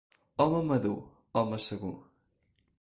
[0.45, 0.97] Home madur,
[1.41, 1.95] home segur.